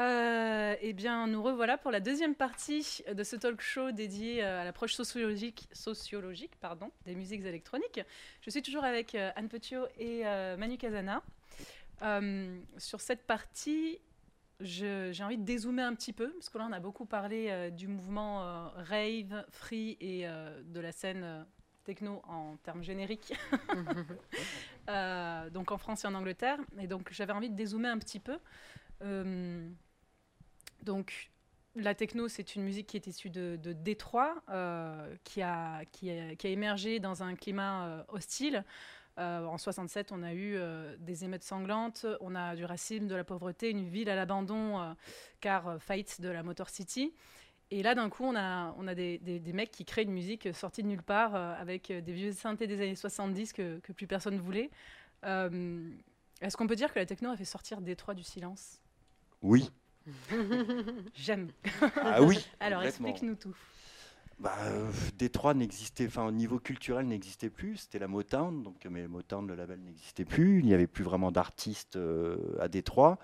[0.00, 4.62] Euh, eh bien, nous revoilà pour la deuxième partie de ce talk show dédié euh,
[4.62, 5.68] à l'approche sociologique,
[7.04, 8.00] des musiques électroniques.
[8.40, 10.24] Je suis toujours avec euh, Anne Petiot et
[10.58, 11.22] Manu Casana.
[12.78, 14.00] sur cette partie,
[14.60, 17.86] j'ai envie de dézoomer un petit peu, parce que là, on a beaucoup parlé du
[17.86, 21.46] mouvement rave, free et de la scène
[21.84, 23.34] techno en termes génériques,
[25.52, 26.58] donc en France et en Angleterre.
[26.78, 28.38] Et donc, j'avais envie de dézoomer un petit peu.
[30.82, 31.30] Donc,
[31.76, 36.48] la techno, c'est une musique qui est issue de, Détroit, euh, qui, a, qui, a,
[36.48, 38.64] émergé dans un climat euh, hostile.
[39.18, 40.58] Euh, en 67, on a eu
[40.98, 44.94] des émeutes sanglantes, on a du racisme, de la pauvreté, une ville à l'abandon,
[45.40, 47.14] car fight de la Motor City.
[47.70, 49.18] Et là, d'un coup, on a, on a des,
[49.52, 52.94] mecs qui créent une musique sortie de nulle part, avec des vieux synthés des années
[52.94, 54.70] 70 que, que plus personne voulait.
[55.22, 58.80] Est-ce qu'on peut dire que la techno a fait sortir Détroit du silence?
[59.42, 59.70] Oui.
[61.14, 61.50] J'aime.
[61.96, 62.46] Ah oui.
[62.60, 63.56] Alors explique-nous tout.
[64.40, 67.76] Bah, euh, Détroit n'existait, enfin au niveau culturel n'existait plus.
[67.76, 70.58] C'était la Motown, donc mais Motown le label n'existait plus.
[70.58, 73.18] Il n'y avait plus vraiment d'artistes euh, à Détroit.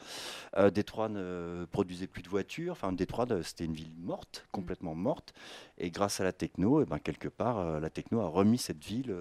[0.56, 2.72] Euh, Détroit ne produisait plus de voitures.
[2.72, 5.34] Enfin Détroit c'était une ville morte, complètement morte.
[5.78, 8.84] Et grâce à la techno, et eh ben quelque part la techno a remis cette
[8.84, 9.14] ville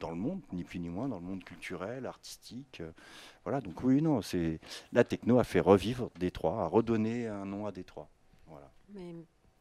[0.00, 2.82] dans le monde, ni plus ni moins dans le monde culturel, artistique.
[3.44, 4.60] Voilà, donc oui, non, c'est
[4.92, 8.08] la techno a fait revivre Détroit, a redonné un nom à Détroit.
[8.46, 8.70] Voilà.
[8.94, 9.14] Mais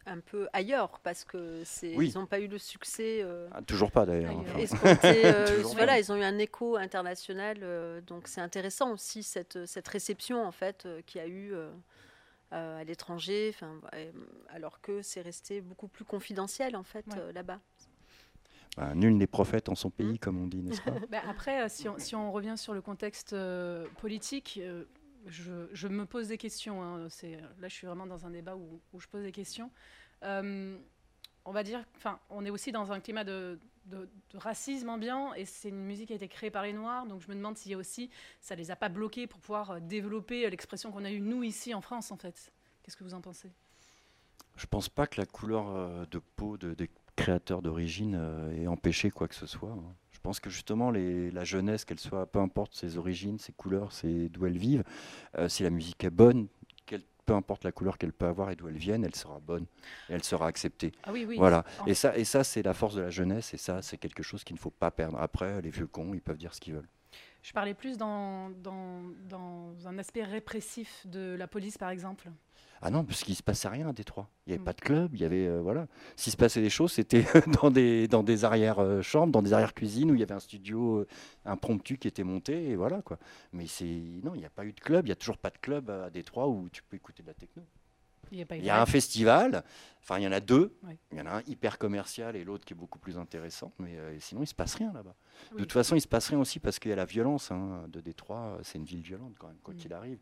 [0.05, 3.21] un peu ailleurs parce que c'est ils n'ont pas eu le succès.
[3.21, 4.43] Euh, ah, toujours pas d'ailleurs.
[4.55, 9.87] Euh, voilà, ils ont eu un écho international, euh, donc c'est intéressant aussi cette, cette
[9.87, 11.53] réception en fait qu'il y a eu
[12.51, 13.55] à l'étranger,
[14.49, 17.59] alors que c'est resté beaucoup plus confidentiel en fait là-bas.
[18.77, 20.17] Bah, nul n'est prophète en son pays, mmh.
[20.17, 20.91] comme on dit, n'est-ce pas?
[21.11, 24.85] Bah, Après, euh, si on, si on, revient sur le contexte euh, politique, euh,
[25.27, 26.81] je, me pose des questions.
[26.83, 27.07] Hein,
[27.59, 29.71] là, je suis vraiment dans un débat où, je pose des questions.
[30.21, 33.59] on va dire, enfin, on est aussi dans un climat de,
[34.34, 37.06] racisme ambiant et c'est une musique qui a été créée par les Noirs.
[37.06, 38.09] Donc je me demande a aussi,
[38.41, 41.81] ça les a pas bloqués pour pouvoir développer l'expression qu'on a eue nous ici en
[41.81, 42.51] France, en fait.
[42.81, 43.51] Qu'est-ce que vous en pensez?
[44.55, 49.11] Je pense pas que la couleur de peau de, des créateur d'origine euh, et empêcher
[49.11, 49.72] quoi que ce soit.
[49.72, 49.95] Hein.
[50.23, 53.91] Je pense que justement les, la jeunesse, qu'elle soit, peu importe ses origines, ses couleurs,
[53.91, 54.85] c'est d'où elle vive,
[55.38, 56.47] euh, si la musique est bonne,
[57.25, 59.66] peu importe la couleur qu'elle peut avoir et d'où elle vienne, elle sera bonne
[60.07, 60.94] et elle sera acceptée.
[61.03, 61.35] Ah oui, oui.
[61.38, 61.66] Voilà.
[61.88, 64.45] Et ça, et ça c'est la force de la jeunesse et ça, c'est quelque chose
[64.45, 65.19] qu'il ne faut pas perdre.
[65.19, 66.88] Après, les vieux cons, ils peuvent dire ce qu'ils veulent.
[67.41, 72.31] Je parlais plus dans, dans, dans un aspect répressif de la police, par exemple.
[72.85, 74.29] Ah non, parce qu'il ne se passait rien à Détroit.
[74.45, 74.66] Il n'y avait mm.
[74.66, 75.88] pas de club, il y avait euh, voilà.
[76.17, 77.23] S'il se passait des choses, c'était
[77.61, 80.39] dans des dans des arrières euh, dans des arrières cuisines où il y avait un
[80.39, 81.07] studio, euh,
[81.45, 83.17] un promptu qui était monté et voilà quoi.
[83.53, 85.49] Mais c'est non, il n'y a pas eu de club, il n'y a toujours pas
[85.49, 87.63] de club à Détroit où tu peux écouter de la techno.
[88.31, 89.63] Il y a, un festival,
[90.01, 90.75] enfin il y en a deux,
[91.11, 93.95] il y en a un hyper commercial et l'autre qui est beaucoup plus intéressant, mais
[94.19, 95.13] sinon il se passe rien là-bas.
[95.51, 97.83] De toute façon, il se passe rien aussi parce qu'il y a la violence hein,
[97.89, 99.77] de Détroit, c'est une ville violente quand même, quoi mm.
[99.77, 100.17] qu'il arrive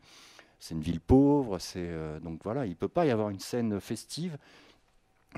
[0.62, 3.82] c'est une ville pauvre, c'est euh, donc voilà, il peut pas y avoir une scène
[3.82, 4.38] festive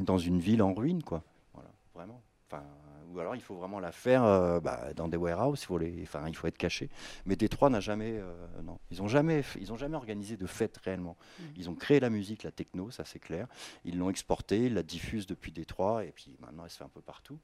[0.01, 1.23] dans une ville en ruine, quoi.
[1.53, 2.22] Voilà, vraiment.
[2.51, 2.61] Enfin,
[3.09, 6.01] ou alors il faut vraiment la faire euh, bah, dans des warehouses, il faut les,
[6.03, 6.89] enfin, il faut être caché.
[7.25, 8.33] Mais Détroit n'a jamais, euh,
[8.63, 11.16] non, ils ont jamais, ils ont jamais organisé de fête réellement.
[11.39, 11.44] Mmh.
[11.56, 13.47] Ils ont créé la musique, la techno, ça c'est clair.
[13.85, 16.89] Ils l'ont exportée, ils la diffusent depuis Détroit et puis maintenant elle se fait un
[16.89, 17.39] peu partout.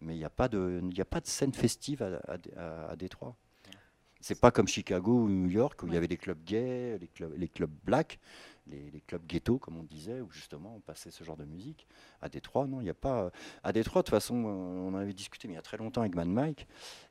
[0.00, 2.18] Mais il n'y a pas de, il a pas de scène festive à,
[2.56, 3.36] à, à Détroit.
[4.20, 7.08] C'est pas comme Chicago ou New York où il y avait des clubs gays, les
[7.08, 8.18] clubs, les clubs black
[8.66, 11.86] les, clubs ghetto, comme on disait, où justement on passait ce genre de musique.
[12.20, 13.30] À Détroit, non, il n'y a pas.
[13.62, 16.14] À Détroit, de toute façon, on avait discuté mais il y a très longtemps avec
[16.14, 16.66] Man Mike,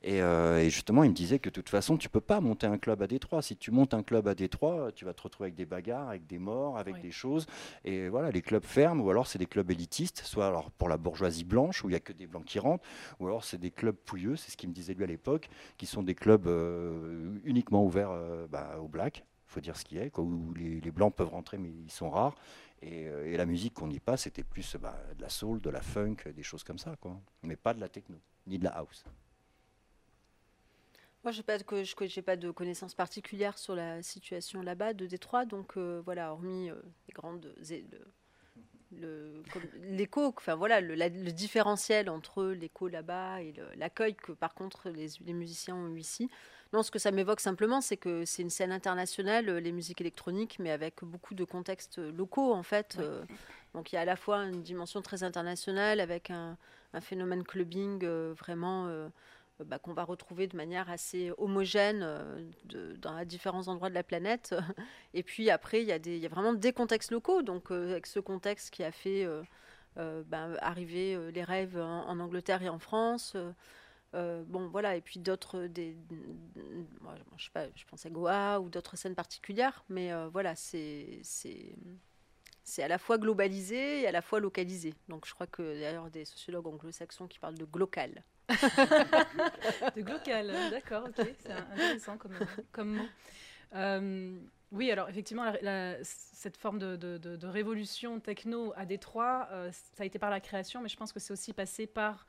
[0.06, 2.78] euh, et, justement, il me disait que de toute façon, tu peux pas monter un
[2.78, 3.42] club à Détroit.
[3.42, 6.26] Si tu montes un club à Détroit, tu vas te retrouver avec des bagarres, avec
[6.28, 7.46] des morts, avec des choses.
[7.84, 10.98] Et voilà, les clubs ferment, ou alors c'est des clubs élitistes, soit alors pour la
[10.98, 12.84] bourgeoisie blanche, où il n'y a que des blancs qui rentrent,
[13.20, 15.86] ou alors c'est des clubs pouilleux, c'est ce qu'il me disait lui à l'époque, qui
[15.86, 20.10] sont des clubs euh, uniquement ouverts euh, bah, aux blacks faut dire ce qu'il est,
[20.10, 22.36] quoi, où les, blancs peuvent rentrer, mais ils sont rares.
[22.82, 25.82] Et, euh, la musique qu'on y passe, c'était plus bah, de la soul, de la
[25.82, 27.20] funk, des choses comme ça, quoi.
[27.44, 28.18] mais pas de la techno,
[28.48, 29.04] ni de la house.
[31.24, 36.02] Moi, je n'ai pas, de, connaissances particulières sur la situation là-bas de Détroit, donc euh,
[36.06, 36.76] voilà, hormis euh,
[37.08, 37.54] les grandes
[38.92, 45.10] l'écho, enfin voilà, le, le, différentiel entre l'écho là-bas et l'accueil que par contre les,
[45.22, 46.30] les, musiciens ont eu ici.
[46.72, 50.02] Non, ce que ça m'évoque simplement, c'est que c'est une scène internationale, euh, les musiques
[50.02, 52.98] électroniques, mais avec beaucoup de contextes locaux en fait.
[53.00, 53.24] Euh.
[53.74, 56.58] donc il y a à la fois une dimension très internationale avec un,
[57.02, 58.88] phénomène clubbing euh, vraiment
[59.64, 62.00] bah, qu'on va retrouver de manière assez homogène
[62.66, 64.56] de, dans différents endroits de la planète.
[65.14, 68.20] Et puis après, il y, a y a vraiment des contextes locaux, donc avec ce
[68.20, 69.28] contexte qui a fait
[69.96, 73.36] bah, arriver les rêves en, Angleterre et en France.
[74.14, 75.96] Bon, voilà, et puis d'autres, des,
[77.38, 81.22] je pense à Goa ou d'autres scènes particulières, mais voilà, c'est
[82.70, 84.94] c'est à la fois globalisé et à la fois localisé.
[85.08, 88.24] Donc je crois que d'ailleurs des sociologues anglo-saxons qui parlent de glocal.
[88.50, 92.18] de glocal, d'accord, ok, c'est intéressant
[92.72, 93.06] comme, mot.
[93.76, 94.40] Euh,
[94.72, 95.52] oui, alors effectivement,
[96.04, 100.90] cette forme de, révolution techno à Détroit, euh, ça a été par la création, mais
[100.90, 102.26] je pense que c'est aussi passé par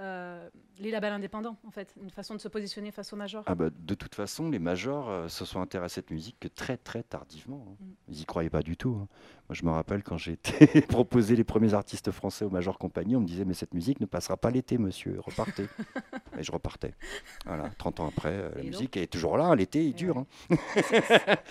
[0.00, 0.48] euh,
[0.78, 3.70] les labels indépendants, en fait, une façon de se positionner face aux majors ah bah,
[3.70, 7.02] De toute façon, les majors euh, se sont intéressés à cette musique que très très
[7.02, 7.64] tardivement.
[7.68, 7.76] Hein.
[7.80, 7.92] Mm.
[8.08, 8.98] Ils n'y croyaient pas du tout.
[9.00, 9.08] Hein.
[9.48, 13.14] Moi, je me rappelle quand j'ai été proposé les premiers artistes français aux majors compagnie,
[13.14, 15.66] on me disait mais cette musique ne passera pas l'été, monsieur, repartez.
[16.38, 16.94] et je repartais.
[17.44, 20.18] Voilà, 30 ans après, euh, la musique est toujours là, l'été est dur.
[20.18, 20.26] Hein.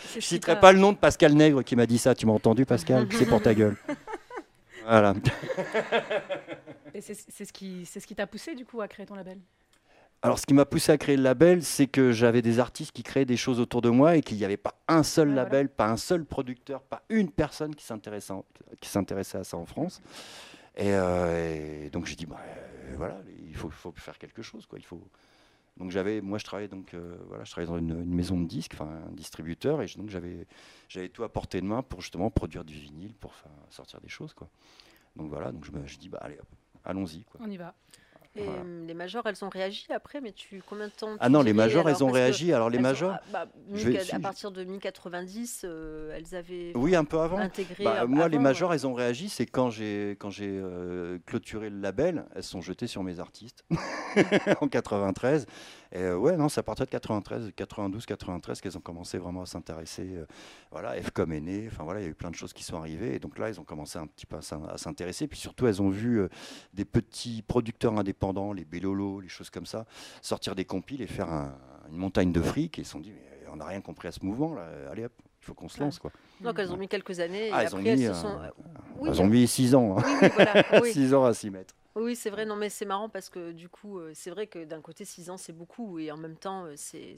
[0.10, 2.34] je ne citerai pas le nom de Pascal Nègre qui m'a dit ça, tu m'as
[2.34, 3.07] entendu Pascal?
[3.12, 3.78] C'est pour ta gueule.
[4.83, 5.13] Voilà.
[6.94, 9.39] Et c'est ce qui ce qui t'a poussé du coup à créer ton label?
[10.25, 13.03] Alors, ce qui m'a poussé à créer le label, c'est que j'avais des artistes qui
[13.03, 15.89] créaient des choses autour de moi et qu'il n'y avait pas un seul label, pas
[15.89, 20.01] un seul producteur, pas une personne qui s'intéressait à ça en France.
[20.77, 24.65] Et, euh, donc, j'ai dit, bah, euh, voilà, il faut, faut, faire quelque chose.
[24.65, 24.80] Quoi.
[24.80, 25.06] Il faut,
[25.77, 28.73] donc j'avais, moi je travaillais donc euh, voilà, je travaillais dans une, maison de disques,
[28.75, 30.47] enfin un distributeur, et donc j'avais,
[30.87, 33.33] j'avais tout à portée de main pour justement produire du vinyle, pour
[33.69, 34.49] sortir des choses quoi.
[35.15, 36.37] Donc voilà, donc je me, je dis bah allez,
[36.85, 37.39] allons-y quoi.
[37.43, 37.73] On y va.
[38.35, 41.44] Et euh, les majors, elles ont réagi après, mais tu combien de temps Ah non,
[41.44, 42.51] les majors, elles ont réagi.
[42.51, 43.45] Alors les majors, bah,
[44.12, 47.38] à partir de 1090, euh, elles avaient oui un peu avant.
[47.38, 49.30] Intégré bah, moi, les majors, elles ont réagi.
[49.30, 53.65] C'est quand j'ai quand j'ai euh, clôturé le label, elles sont jetées sur mes artistes
[54.62, 55.45] en 93.
[55.95, 59.45] Et ouais, non, c'est à partir de 93, 92, 93 qu'elles ont commencé vraiment à
[59.45, 60.18] s'intéresser.
[60.72, 61.69] voilà, Fcom est né.
[61.72, 63.16] Enfin voilà, il y a eu plein de choses qui sont arrivées.
[63.16, 65.28] Et donc là, elles ont commencé un petit peu à s'intéresser.
[65.28, 66.28] Puis surtout, elles ont vu
[66.74, 69.86] des petits producteurs indépendants les Bélolo, les choses comme ça,
[70.22, 71.30] sortir des compiles et faire
[71.90, 72.80] une montagne de fric.
[72.80, 74.66] Et ils se sont dit, mais on n'a rien compris à ce mouvement, là.
[74.92, 75.13] allez hop,
[75.44, 76.00] il faut qu'on se lance.
[76.00, 76.12] Quoi.
[76.42, 77.50] Donc elles ont mis quelques années.
[77.51, 78.40] Ah, elles, ont mis, elles, sont...
[79.06, 79.98] elles ont mis six ans.
[79.98, 80.81] Hein.
[80.92, 81.75] six ans à s'y mettre.
[81.95, 82.45] Oui, c'est vrai.
[82.45, 85.30] Non, mais c'est marrant parce que du coup, euh, c'est vrai que d'un côté, six
[85.30, 86.00] ans, c'est beaucoup.
[86.00, 87.16] Et en même temps, euh, c'est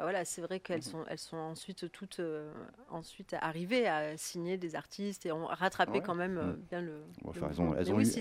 [0.00, 0.82] voilà, c'est vrai qu'elles mhm.
[0.82, 2.52] sont, elles sont ensuite toutes euh,
[2.88, 6.56] ensuite arrivées à signer des artistes et ont rattrapé quand même euh, mm.
[6.70, 7.02] bien le.
[7.34, 8.20] elles ont, elles ont, eu, du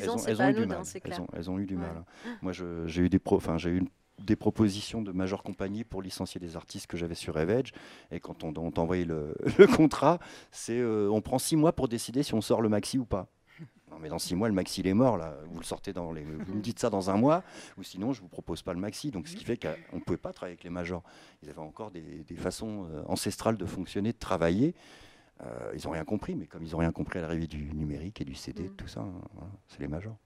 [0.66, 0.82] mal.
[1.34, 2.04] Elles ont, eu du mal.
[2.42, 3.84] Moi, j'ai eu des pro, enfin, j'ai eu
[4.20, 7.72] des propositions de majeure compagnie pour licencier des artistes que j'avais sur Revenge.
[8.10, 10.18] Et quand on, on t'envoie le, le, contrat,
[10.52, 13.28] c'est euh, on prend six mois pour décider si on sort le maxi ou pas
[14.00, 15.18] mais dans six mois, le maxi, il est mort.
[15.18, 15.38] Là.
[15.50, 16.24] Vous le sortez dans les...
[16.24, 17.44] Vous me dites ça dans un mois,
[17.78, 19.12] ou sinon, je vous propose pas le maxi.
[19.12, 21.04] Donc, ce qui fait qu'on ne pouvait pas travailler avec les majors.
[21.42, 24.76] Ils avaient encore des, façons euh, ancestrales de fonctionner, de travailler.
[25.42, 28.22] Euh, ils n'ont rien compris, mais comme ils n'ont rien compris à l'arrivée du numérique
[28.22, 28.76] et du CD, mm.
[28.76, 29.22] tout ça, hein,
[29.68, 30.18] c'est les majors.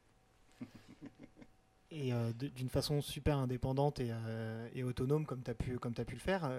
[1.94, 6.16] Et euh, d'une façon super indépendante et, autonome, comme tu as, pu, comme as pu
[6.16, 6.50] le faire,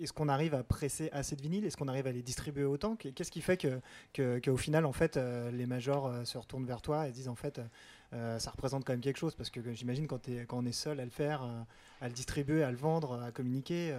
[0.00, 2.96] est-ce qu'on arrive à presser assez de vinyles Est-ce qu'on arrive à les distribuer autant?
[2.96, 6.82] Qu'est-ce qui fait que, qu'au final, en fait, euh, les majors euh, se retournent vers
[6.82, 7.60] toi et disent en fait,
[8.12, 11.00] euh, ça représente quand même quelque chose Parce que j'imagine quand, quand on est seul
[11.00, 11.42] à le faire,
[12.00, 13.94] à le distribuer, à le vendre, à communiquer,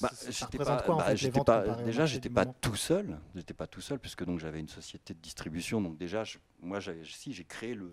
[0.00, 1.50] bah, ça, représente quoi en bah, fait, les ventes
[1.84, 3.18] Déjà, j'étais pas tout seul.
[3.34, 5.80] J'étais pas tout seul puisque donc j'avais une société de distribution.
[5.80, 6.22] Donc déjà,
[6.60, 7.90] moi, si j'ai créé le,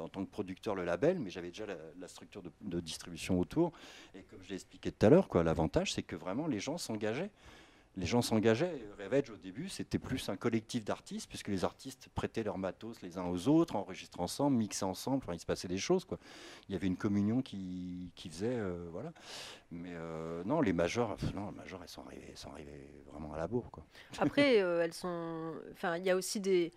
[0.00, 3.72] en tant que producteur le label, mais j'avais déjà la, structure de, de, distribution autour.
[4.14, 7.30] Et comme je l'ai expliqué tout à l'heure, l'avantage, c'est que vraiment les gens s'engageaient
[7.96, 8.82] les gens s'engageaient.
[8.98, 13.16] Revenge, au début, c'était plus un collectif d'artistes, puisque les artistes prêtaient leur matos les
[13.16, 15.24] uns aux autres, enregistraient ensemble, mixaient ensemble.
[15.32, 16.04] Il se passait des choses.
[16.04, 16.18] Quoi.
[16.68, 18.56] Il y avait une communion qui, qui faisait.
[18.56, 19.12] Euh, voilà.
[19.70, 23.38] Mais euh, non, les majors, non, les majors, elles sont arrivées, sont arrivées vraiment à
[23.38, 23.70] la bourre.
[23.70, 23.84] Quoi.
[24.18, 25.54] Après, euh, elles sont.
[25.72, 26.72] Enfin, il y a aussi des.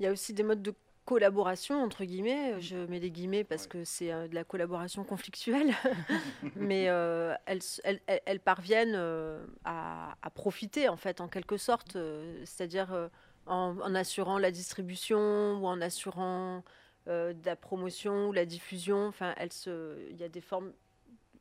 [0.00, 0.72] Il y a aussi des modes de
[1.08, 2.52] collaboration, entre guillemets.
[2.52, 2.60] Mm.
[2.60, 5.72] Je mets des guillemets parce que c'est euh, de la collaboration conflictuelle.
[6.54, 11.96] Mais euh, elles, elles, elles, parviennent euh, à, profiter, en fait, en quelque sorte.
[12.44, 13.08] C'est-à-dire
[13.46, 16.62] en, en, assurant la distribution ou en assurant
[17.06, 19.06] la promotion ou la diffusion.
[19.06, 20.72] Enfin, il y a des formes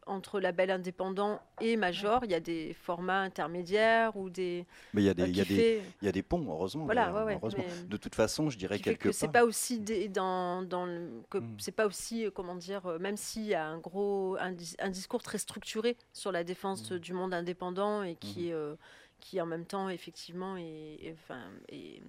[0.08, 4.66] entre label indépendant et major, il y a des formats intermédiaires ou des.
[4.94, 6.46] Mais il y a des, euh, il y a des, il y a des ponts,
[6.48, 6.86] heureusement.
[6.86, 7.64] Voilà, heureusement.
[7.88, 11.56] De toute façon, je dirais quelque que C'est pas aussi dans, dans le, que hmm.
[11.60, 15.24] c'est pas aussi euh, comment dire, euh, même s'il y a un gros un, discours
[15.24, 16.98] très structuré sur la défense hmm.
[16.98, 18.76] du monde indépendant et qui hmm.
[19.20, 22.02] qui en même temps effectivement est, enfin, est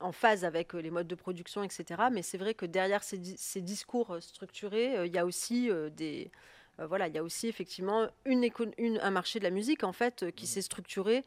[0.00, 2.02] en phase avec les modes de production, etc.
[2.12, 6.30] Mais c'est vrai que derrière ces, ces discours structurés, il y a aussi des
[6.78, 10.30] voilà, il y a aussi effectivement une, une, un marché de la musique en fait
[10.36, 10.48] qui mmh.
[10.48, 11.24] s'est structuré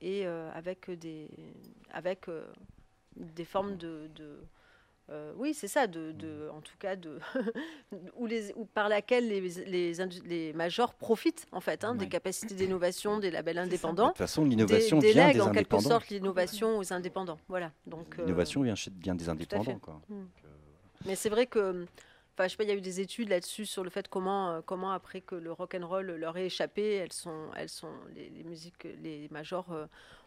[0.00, 1.30] et avec des
[1.92, 2.26] avec
[3.16, 4.10] des formes de,
[5.10, 7.18] euh, oui, c'est ça, de, en tout cas, de,
[8.16, 9.92] ou les, ou par laquelle les, les,
[10.24, 14.06] les, majors profitent en fait hein, des capacités d'innovation des labels indépendants.
[14.06, 17.38] De toute façon, l'innovation vient des en quelque sorte l'innovation aux indépendants.
[17.48, 17.70] Voilà.
[17.86, 19.78] Donc l'innovation vient bien des indépendants.
[19.78, 20.00] Quoi.
[20.08, 20.14] Mm.
[20.14, 20.48] Euh,
[21.04, 21.84] Mais c'est vrai que
[22.34, 24.50] Enfin, je sais pas, il y a eu des études là-dessus sur le fait comment,
[24.50, 27.92] euh, comment après que le rock and roll leur ait échappé, elles sont, elles sont,
[28.14, 29.72] les, musiques, les majors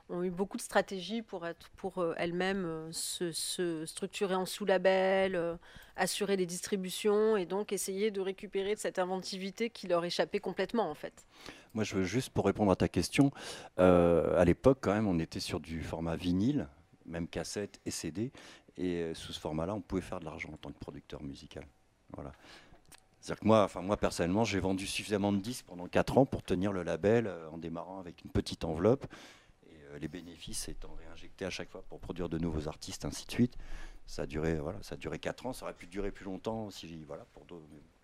[0.09, 5.35] ont eu beaucoup de stratégies pour, être, pour euh, elles-mêmes euh, se, structurer en sous-label,
[5.35, 5.55] euh,
[5.95, 10.89] assurer les distributions et donc essayer de récupérer de cette inventivité qui leur échappait complètement
[10.89, 11.25] en fait.
[11.73, 13.31] Moi je veux juste pour répondre à ta question,
[13.77, 16.67] à l'époque quand même on était sur du format vinyle,
[17.05, 18.31] même cassette et CD,
[18.77, 21.65] et sous ce format-là on pouvait faire de l'argent en tant que producteur musical.
[22.13, 22.31] Voilà.
[23.19, 26.43] C'est-à-dire que moi, enfin moi personnellement, j'ai vendu suffisamment de disques pendant 4 ans pour
[26.43, 29.07] tenir le label en démarrant avec une petite enveloppe
[29.91, 33.31] euh, les bénéfices étant réinjectés à chaque fois pour produire de nouveaux artistes, ainsi de
[33.31, 33.57] suite.
[34.05, 36.69] Ça a duré, voilà, ça a duré 4 ans, ça aurait pu durer plus longtemps
[36.69, 37.45] si, voilà, pour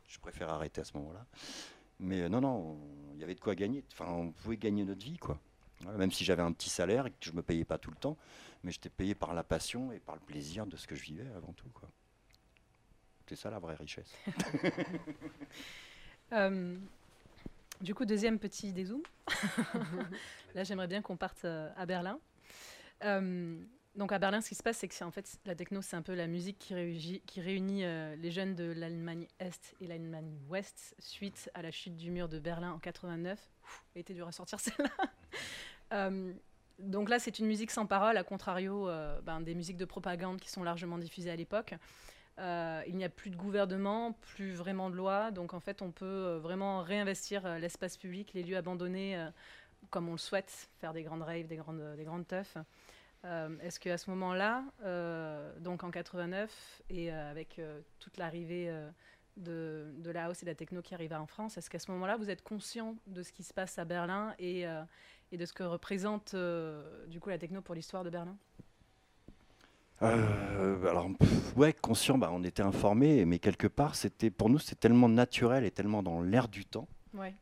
[0.07, 1.25] je préfère arrêter à ce moment-là.
[1.99, 2.77] Mais euh, non, non,
[3.13, 3.83] il y avait de quoi gagner.
[3.91, 5.39] Enfin, on pouvait gagner notre vie, quoi.
[5.97, 8.17] même si j'avais un petit salaire et que je me payais pas tout le temps,
[8.63, 11.27] mais j'étais payé par la passion et par le plaisir de ce que je vivais
[11.35, 11.89] avant tout, quoi.
[13.33, 14.13] C'est ça la vraie richesse.
[16.31, 16.75] Euh,
[17.79, 19.03] du coup, deuxième petit dézoom.
[20.55, 22.19] Là, j'aimerais bien qu'on parte euh, à Berlin.
[23.03, 23.61] Euh,
[23.95, 26.01] donc à Berlin, ce qui se passe, c'est que en fait la techno, c'est un
[26.01, 26.73] peu la musique qui,
[27.41, 32.09] réunit, euh, les jeunes de l'Allemagne Est et l'Allemagne Ouest suite à la chute du
[32.09, 33.39] mur de Berlin en 89.
[33.95, 34.59] Il était dur à sortir
[35.91, 36.09] celle-là.
[36.79, 38.89] donc là, c'est une musique sans parole, à contrario
[39.23, 41.75] ben, des musiques de propagande qui sont largement diffusées à l'époque.
[42.39, 45.31] Euh, il n'y a plus de gouvernement, plus vraiment de loi.
[45.31, 49.17] Donc en fait, on peut euh, vraiment réinvestir euh, l'espace public, les lieux abandonnés,
[49.89, 52.57] comme on le souhaite, faire des grandes raves, des grandes, des grandes teufs.
[53.61, 54.65] Est-ce qu'à ce, moment-là,
[55.61, 57.61] donc en 89, et avec
[57.99, 58.69] toute l'arrivée
[59.37, 61.89] de, de, la house et de la techno qui arriva en France, est-ce qu'à ce,
[61.91, 64.65] moment-là, vous êtes conscient de ce qui se passe à Berlin et,
[65.31, 66.35] et de ce que représente
[67.07, 68.37] du coup la techno pour l'histoire de Berlin?
[70.03, 71.09] Euh, alors,
[71.55, 75.63] ouais, conscient, bah, on était informés, mais quelque part, c'était pour nous, c'est tellement naturel
[75.63, 76.87] et tellement dans l'air du temps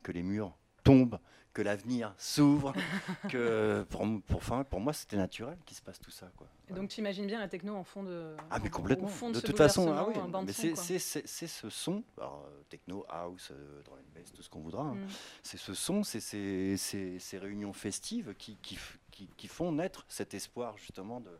[0.03, 0.53] que les murs
[0.84, 1.20] tombent,
[1.53, 2.74] que l'avenir s'ouvre,
[3.30, 6.30] que pour, pour, pour moi, c'était naturel qu'il se passe tout ça.
[6.38, 6.48] Quoi.
[6.70, 8.36] Et donc, tu imagines bien la techno en fond de.
[8.50, 9.08] Ah, mais complètement.
[9.08, 14.32] de, toute façon, ah oui, c'est ce son, alors, techno, house, euh, drum and bass,
[14.32, 14.84] tout ce qu'on voudra.
[14.84, 14.96] Hein.
[14.96, 15.08] Mm.
[15.44, 18.77] C'est ce son, c'est ces, ces, réunions festives qui, qui,
[19.10, 21.32] qui, qui font naître cet espoir, justement, de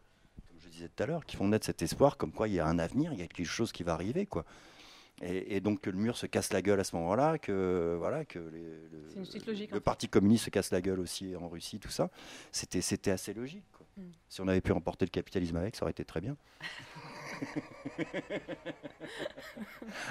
[0.64, 2.66] je disais tout à l'heure, qui font naître cet espoir comme quoi il y a
[2.66, 4.26] un avenir, il y a quelque chose qui va arriver.
[4.26, 4.46] quoi.
[5.24, 8.40] Et, donc que le mur se casse la gueule à ce moment-là, que voilà que
[8.40, 12.10] le, Parti communiste se casse la gueule aussi en Russie, tout ça,
[12.52, 13.64] c'était c'était assez logique.
[13.98, 14.10] Hmm.
[14.30, 16.36] Si on avait pu emporter le capitalisme avec, ça aurait été très bien.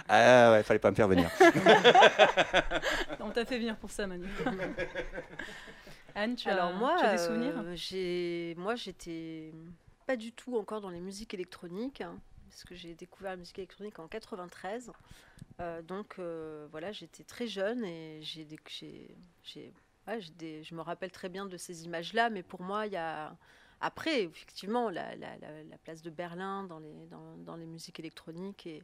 [0.08, 1.28] ah ouais, fallait pas me faire venir.
[3.20, 4.28] on t'a fait venir pour ça, Manu.
[6.14, 7.54] Anne, tu Alors as, moi, tu as des souvenirs?
[7.56, 9.52] euh, J'ai, moi, j'étais
[10.10, 13.60] pas du tout encore dans les musiques électroniques, hein, parce que j'ai découvert la musique
[13.60, 14.90] électronique en 93.
[15.60, 18.44] Euh, donc euh, voilà, j'étais très jeune et j'ai,
[19.44, 19.72] j'ai,
[20.08, 23.36] ouais, je me rappelle très bien de ces images-là, mais pour moi, il y a
[23.80, 28.66] après, effectivement, la, la, la, place de Berlin dans les, dans, dans les musiques électroniques
[28.66, 28.82] et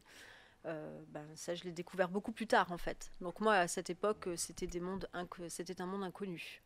[0.67, 3.11] euh, ben, ça, je l'ai découvert beaucoup plus tard, en fait.
[3.21, 5.09] Donc moi, à cette époque, c'était des mondes
[5.49, 6.63] c'était un monde inconnu.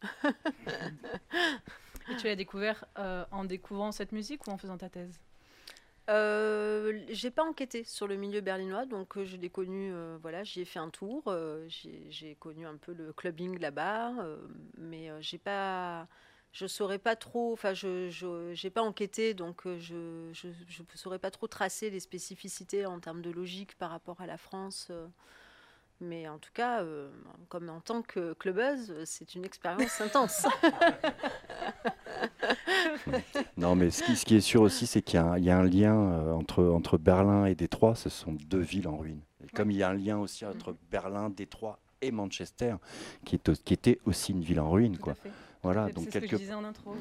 [2.11, 5.21] Et tu l'as découvert euh, en découvrant cette musique ou en faisant ta thèse?
[6.09, 10.42] Euh, j'ai pas enquêté sur le milieu berlinois, donc euh, je l'ai connu, euh, voilà,
[10.42, 11.33] j'y ai fait un tour,
[11.69, 14.12] j'ai connu un peu le clubbing là-bas,
[14.76, 16.09] mais j'ai pas,
[16.52, 21.47] je saurais pas trop, enfin, je n'ai pas enquêté, donc je ne saurais pas trop
[21.47, 24.90] tracer les spécificités en termes de logique par rapport à la France.
[26.00, 27.11] Mais en tout cas, euh,
[27.50, 30.47] comme en tant que clubeuse, c'est une expérience intense.
[33.59, 35.64] non, mais ce qui, ce qui, est sûr aussi, c'est qu'il y, y, a un
[35.64, 37.95] lien euh, entre, entre Berlin et Détroit.
[37.97, 39.21] Ce sont deux villes en ruine.
[39.45, 42.76] Et comme il y a un lien aussi entre Berlin, Détroit et Manchester,
[43.26, 44.97] qui, est, qui était aussi une ville en ruine.
[44.97, 45.14] Quoi.
[45.62, 46.26] Voilà, donc quelque...
[46.26, 46.95] ce que je disais en intro.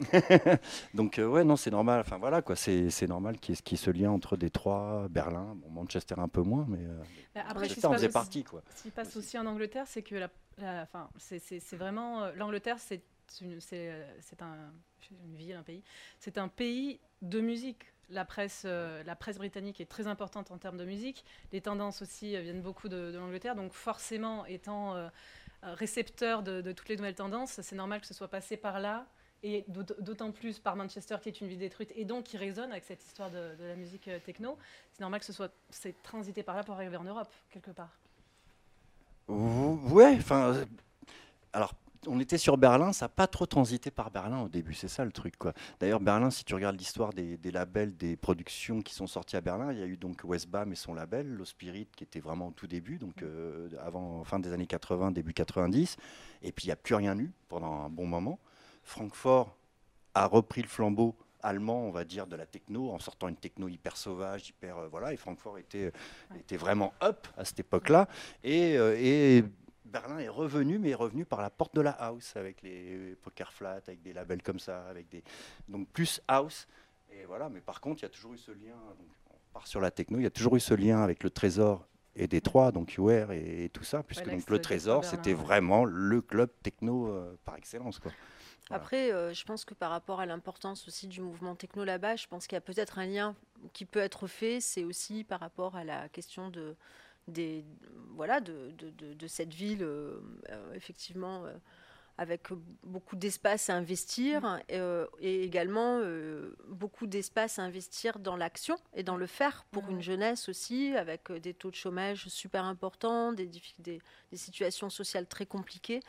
[0.94, 3.90] Donc euh, ouais non c'est normal enfin voilà quoi c'est normal qu'il y, ait ce
[3.90, 7.02] lien entre Détroit Berlin bon Manchester un peu moins mais euh,
[7.34, 10.30] bah, après ça partie quoi ce qui passe aussi en Angleterre c'est que la,
[10.82, 13.02] enfin c'est vraiment euh, l'Angleterre c'est
[13.60, 14.56] c'est un,
[15.24, 15.82] une ville, un pays,
[16.18, 17.86] c'est un pays de musique.
[18.10, 21.24] La presse, la presse britannique est très importante en termes de musique.
[21.50, 23.54] Les tendances aussi viennent beaucoup de, l'Angleterre.
[23.54, 25.08] Donc forcément, étant
[25.62, 29.06] récepteur de, toutes les nouvelles tendances, c'est normal que ce soit passé par là
[29.44, 32.84] et d'autant plus par Manchester qui est une ville détruite et donc qui résonne avec
[32.84, 34.56] cette histoire de, la musique euh, techno,
[34.92, 35.52] c'est normal que ce soit
[36.02, 37.90] transité par là pour arriver en Europe quelque part.
[39.28, 40.64] Ouais, enfin,
[41.52, 41.74] alors
[42.06, 45.04] on était sur Berlin, ça n'a pas trop transité par Berlin au début, c'est ça
[45.04, 45.36] le truc.
[45.36, 45.52] quoi.
[45.80, 49.72] D'ailleurs, Berlin, si tu regardes l'histoire des, labels, des productions qui sont sorties à Berlin,
[49.72, 52.52] il y a eu donc Westbam et son label, Lo Spirit, qui était vraiment au
[52.52, 55.96] tout début, donc euh, avant fin des années 80, début 90,
[56.42, 58.38] et puis il n'y a plus rien eu pendant un bon moment.
[58.82, 59.56] Francfort
[60.14, 63.68] a repris le flambeau allemand, on va dire, de la techno, en sortant une techno
[63.68, 65.12] hyper sauvage, hyper euh, voilà.
[65.12, 65.92] Et Francfort était,
[66.38, 68.08] était vraiment up à cette époque-là.
[68.44, 69.44] Et, euh, et,
[69.92, 73.52] Berlin est revenu, mais est revenu par la porte de la house, avec les poker
[73.52, 75.22] flat, avec des labels comme ça, avec des
[75.68, 76.66] donc plus house.
[77.12, 77.48] Et voilà.
[77.48, 78.74] Mais par contre, il y a toujours eu ce lien.
[78.98, 80.18] Donc, on part sur la techno.
[80.18, 83.70] Il y a toujours eu ce lien avec le Trésor et Détroit, donc UR et,
[83.72, 88.12] tout ça, puisque donc, le Trésor, c'était vraiment le club techno euh, par excellence, quoi.
[88.70, 92.26] Après, euh, je pense que par rapport à l'importance aussi du mouvement techno là-bas, je
[92.26, 93.34] pense qu'il y a peut-être un lien
[93.72, 94.60] qui peut être fait.
[94.60, 96.74] C'est aussi par rapport à la question de,
[97.28, 97.64] des,
[98.14, 101.44] voilà, de, de, cette ville, euh, euh, effectivement,
[102.18, 102.48] avec
[102.84, 104.60] beaucoup d'espace à investir mmh.
[105.20, 106.00] et également
[106.68, 111.32] beaucoup d'espace à investir dans l'action et dans le faire pour une jeunesse aussi, avec
[111.32, 114.00] des taux de chômage super importants, des, des,
[114.30, 116.00] des situations sociales très compliquées.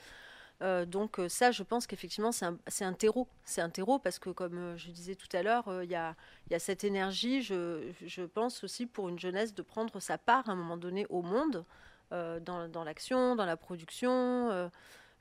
[0.62, 2.46] Euh, donc euh, ça, je pense qu'effectivement, c'est
[2.86, 3.28] un, terreau.
[3.44, 6.16] C'est un terreau parce que, comme euh, je disais tout à l'heure, il y a,
[6.60, 10.78] cette énergie, je, pense aussi pour une jeunesse de prendre sa part à un moment
[10.78, 11.66] donné au monde,
[12.12, 14.70] dans, l'action, dans la production,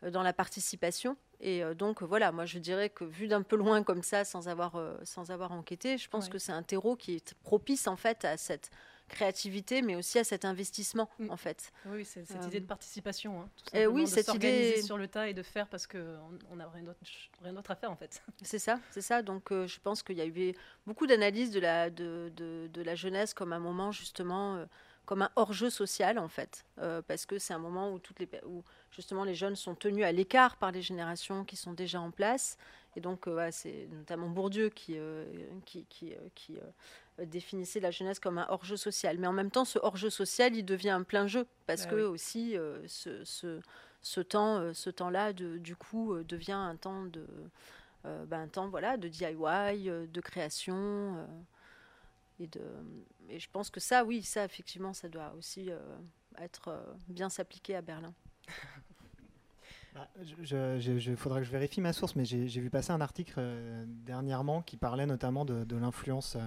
[0.02, 1.16] dans la participation.
[1.40, 4.74] Et donc voilà, moi je dirais que vu d'un peu loin comme ça, sans avoir,
[5.04, 8.36] sans avoir enquêté, je pense que c'est un terreau qui est propice en fait à
[8.36, 8.70] cette
[9.09, 11.30] créativité, mais aussi à cet investissement, mm.
[11.30, 11.73] en fait.
[11.87, 13.42] Oui, c'est cette idée de euh, participation.
[13.42, 16.56] Hein, et eh oui, de cette idée sur le tas et de faire parce qu'on
[16.56, 16.82] n'a rien
[17.52, 18.23] d'autre à faire, en fait.
[18.42, 19.22] C'est ça, c'est ça.
[19.22, 20.55] Donc, euh, je pense qu'il y a eu
[20.87, 24.66] beaucoup d'analyses de la, de, de, de, la jeunesse comme un moment, justement, euh,
[25.05, 26.64] comme un hors-jeu social, en fait.
[27.07, 30.12] parce que c'est un moment où, toutes les, où, justement, les jeunes sont tenus à
[30.12, 32.57] l'écart par les générations qui sont déjà en place.
[32.96, 34.96] Et donc, c'est notamment Bourdieu qui,
[35.64, 36.59] qui, qui, qui
[37.18, 39.18] euh, définissait la jeunesse comme un hors-jeu social.
[39.18, 41.96] Mais en même temps, ce hors-jeu social, il devient un plein jeu parce bah que
[42.03, 43.61] aussi euh, ce, ce,
[44.01, 47.27] ce, temps, euh, ce temps-là, du coup, devient un temps de,
[48.05, 51.27] ben, un temps voilà, de DIY, de création.
[52.40, 52.62] et, de,
[53.29, 55.70] et je pense que ça, oui, ça, effectivement, ça doit aussi
[56.38, 58.14] être bien s'appliquer à Berlin.
[59.94, 63.85] Bah, il faudrait que je vérifie ma source, mais j'ai vu passer un article euh,
[63.87, 66.38] dernièrement qui parlait notamment de, l'influence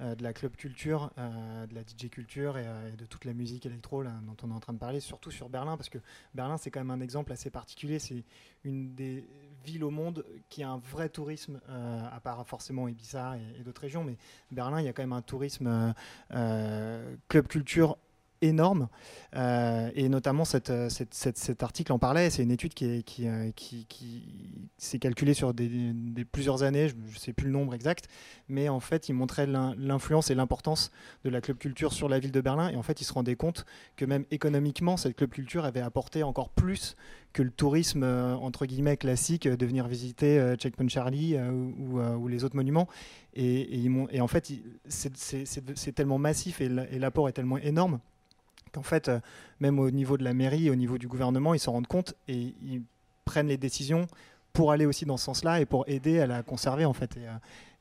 [0.00, 4.36] de la club culture, de la DJ culture et, de toute la musique électro dont
[4.42, 5.98] on est en train de parler, surtout sur Berlin, parce que
[6.34, 7.98] Berlin c'est quand même un exemple assez particulier.
[7.98, 8.24] C'est
[8.64, 9.24] une des
[9.64, 13.82] villes au monde qui a un vrai tourisme, à part forcément Ibiza et, et d'autres
[13.82, 14.16] régions, mais
[14.50, 15.94] Berlin il y a quand même un tourisme
[16.30, 17.98] club culture
[18.42, 18.88] énorme.
[19.36, 22.30] Euh, et notamment, euh, cette, cet article en parlait.
[22.30, 25.94] C'est une étude qui, est, qui, euh, qui, qui s'est calculée sur des,
[26.30, 28.06] plusieurs années, je ne sais plus le nombre exact,
[28.48, 30.90] mais en fait, il montrait l'influence et l'importance
[31.24, 32.70] de la club culture sur la ville de Berlin.
[32.70, 33.64] Et en fait, il se rendait compte
[33.96, 36.96] que même économiquement, cette club culture avait apporté encore plus
[37.32, 42.56] que le tourisme entre guillemets classique de venir visiter Checkpoint Charlie ou, ou, les autres
[42.56, 42.88] monuments.
[43.34, 44.52] Et, et, et en fait,
[44.88, 48.00] c'est tellement massif et l'apport est tellement énorme
[48.72, 49.20] qu'en fait, euh,
[49.60, 52.54] même au niveau de la mairie, au niveau du gouvernement, ils s'en rendent compte et
[52.62, 52.82] ils
[53.24, 54.06] prennent les décisions
[54.52, 57.16] pour aller aussi dans ce sens-là et pour aider à la conserver en fait.
[57.16, 57.32] Et, euh,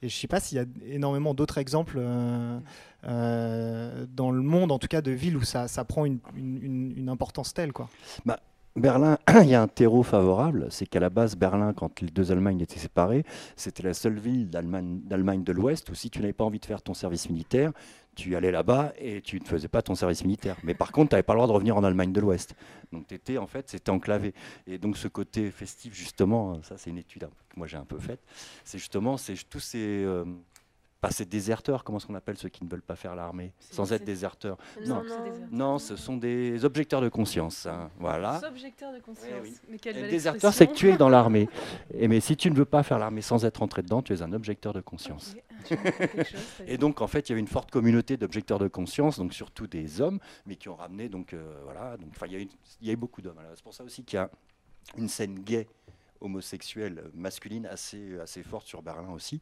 [0.02, 4.80] je ne sais pas s'il y a énormément d'autres exemples euh, dans le monde, en
[4.80, 7.74] tout cas de villes où ça, prend une, une, importance telle.
[7.74, 7.90] Quoi.
[8.26, 8.40] Bah,
[8.80, 12.32] Berlin, il y a un terreau favorable, c'est qu'à la base, Berlin, quand les deux
[12.32, 16.44] Allemagnes étaient séparées, c'était la seule ville d'Allemagne de l'Ouest où si tu n'avais pas
[16.44, 17.72] envie de faire ton service militaire,
[18.16, 20.58] tu allais là-bas et tu ne faisais pas ton service militaire.
[20.64, 22.56] Mais par contre, tu n'avais pas le droit de revenir en Allemagne de l'Ouest.
[22.92, 24.34] Donc tu étais, en fait, c'était enclavé.
[24.68, 27.98] Et donc ce côté festif, justement, ça c'est une étude que moi j'ai un peu
[27.98, 28.20] faite,
[28.64, 29.16] c'est justement
[29.50, 30.04] tous ces...
[30.06, 30.26] Euh,
[31.02, 33.94] pas ces déserteurs, comment est-ce qu'on appelle ceux qui ne veulent pas faire l'armée sans
[33.94, 34.58] être déserteurs?
[34.86, 35.04] Non.
[35.52, 37.66] Non, ce sont des objecteurs de conscience.
[37.66, 38.40] Hein, voilà.
[38.40, 39.30] Des objecteurs de conscience.
[39.86, 41.48] Eh déserteur, c'est que tu es dans l'armée.
[41.94, 44.22] Et mais si tu ne veux pas faire l'armée sans être entré dedans, tu es
[44.22, 45.36] un objecteur de conscience.
[46.68, 49.68] et donc en fait, il y avait une forte communauté d'objecteurs de conscience, donc surtout
[49.68, 52.48] des hommes, mais qui ont ramené donc euh, voilà, donc il
[52.82, 53.40] y, a eu beaucoup d'hommes.
[53.56, 54.30] C'est pour ça aussi qu'il y a
[54.98, 55.68] une scène gay
[56.22, 59.40] homosexuelle masculine assez, assez forte sur Berlin aussi.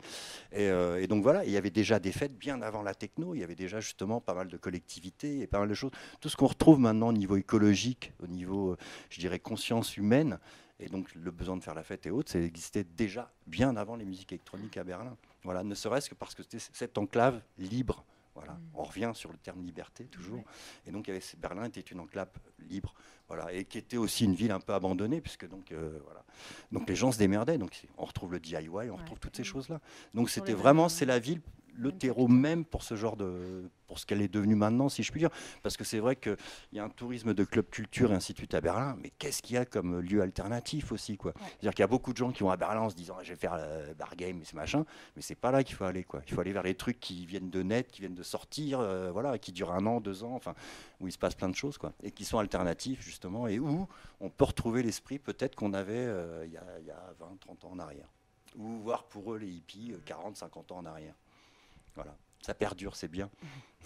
[0.52, 3.34] Et, euh, et donc voilà, il y avait déjà des fêtes bien avant la techno,
[3.34, 5.92] il y avait déjà justement pas mal de collectivités et pas mal de choses.
[6.20, 8.78] Tout ce qu'on retrouve maintenant au niveau écologique, au niveau, euh,
[9.10, 10.40] je dirais, conscience humaine,
[10.80, 13.96] et donc le besoin de faire la fête et autres, ça existait déjà bien avant
[13.96, 15.18] les musiques électroniques à Berlin.
[15.44, 18.06] Voilà, ne serait-ce que parce que c'était cette enclave libre.
[18.38, 18.60] Voilà, Mm.
[18.76, 20.44] on revient sur le terme liberté toujours.
[20.86, 22.30] Et donc Berlin était une enclave
[22.70, 22.94] libre,
[23.28, 26.24] voilà, et qui était aussi une ville un peu abandonnée, puisque donc euh, voilà,
[26.72, 27.58] donc les gens se démerdaient.
[27.58, 29.46] Donc on retrouve le DIY, on retrouve toutes ces Mm.
[29.46, 29.80] choses-là.
[30.14, 31.42] Donc Sur c'était vraiment, c'est la ville,
[31.78, 35.12] le terreau même pour ce genre de, pour ce qu'elle est devenue maintenant, si je
[35.12, 35.30] puis dire.
[35.64, 36.38] Parce que c'est vrai qu'il
[36.74, 39.42] y a un tourisme de club culture et ainsi de suite à Berlin, mais qu'est-ce
[39.42, 41.34] qu'il y a comme lieu alternatif aussi, quoi?
[41.36, 43.24] C'est-à-dire qu'il y a beaucoup de gens qui vont à Berlin en se disant, Ah,
[43.24, 44.86] je vais faire le bar game, c'est machin,
[45.16, 46.22] mais c'est pas là qu'il faut aller, quoi.
[46.28, 49.12] Il faut aller vers les trucs qui viennent de net, qui viennent de sortir, euh,
[49.12, 50.54] voilà, qui durent un an, deux ans, enfin,
[51.00, 53.88] où il se passe plein de choses, quoi, et qui sont alternatifs justement, et où
[54.20, 57.40] on peut retrouver l'esprit peut-être qu'on avait euh, il y, a, il y a 20,
[57.40, 58.08] 30 ans en arrière,
[58.58, 61.14] ou voir pour eux les hippies euh, 40, 50 ans en arrière.
[61.98, 63.28] Voilà, ça perdure, c'est bien.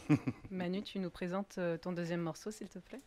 [0.52, 3.00] Manu, tu nous présentes euh, ton deuxième morceau, s'il te plaît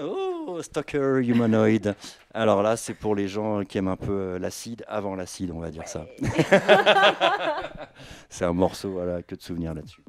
[0.00, 1.94] Oh, Stalker Humanoid.
[2.34, 5.60] Alors là, c'est pour les gens qui aiment un peu euh, l'acide, avant l'acide, on
[5.60, 6.04] va dire ça.
[8.28, 10.02] c'est un morceau, voilà, que de souvenirs là-dessus.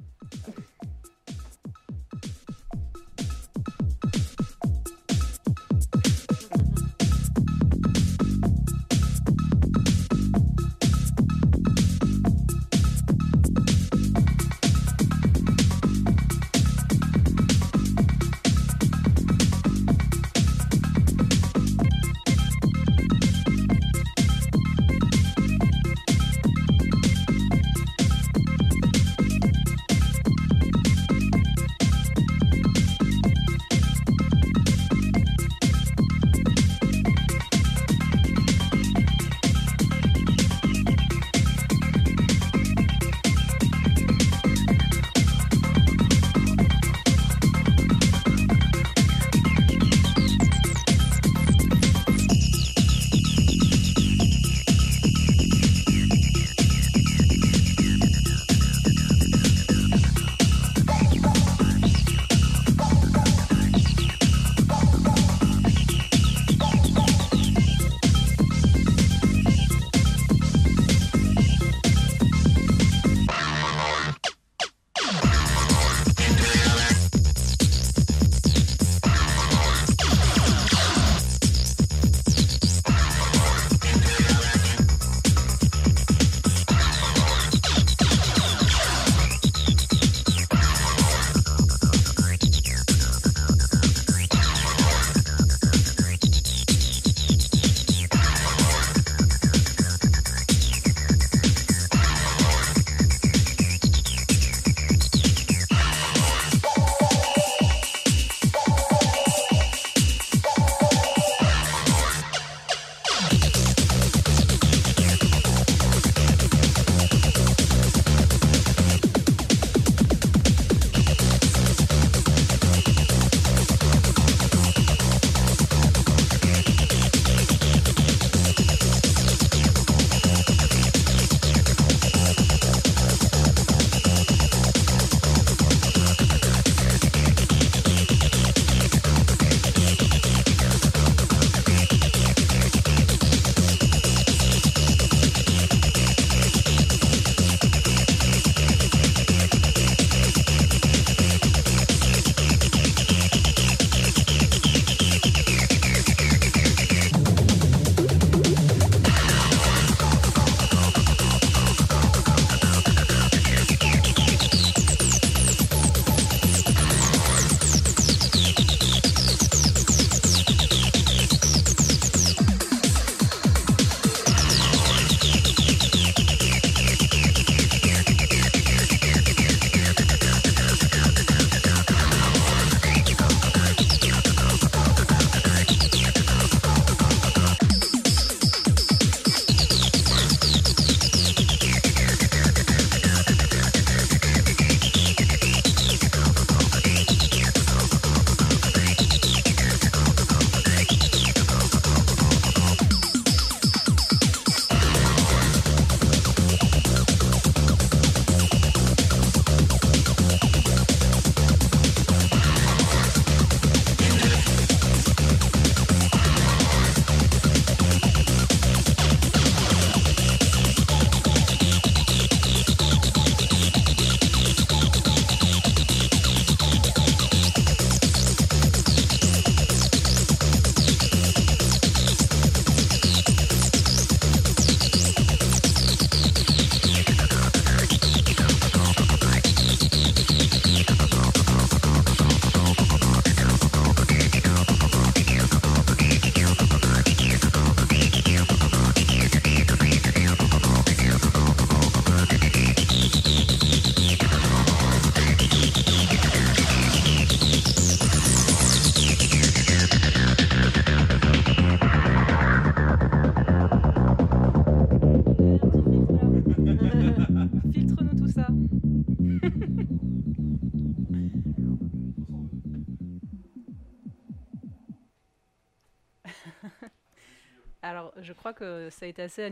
[279.12, 279.48] Été assez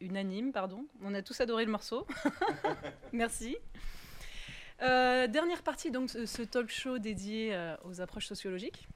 [0.00, 0.86] unanime, pardon.
[1.02, 2.06] On a tous adoré le morceau.
[3.12, 3.56] Merci.
[4.82, 8.88] Euh, dernière partie, donc, ce talk show dédié euh, aux approches sociologiques.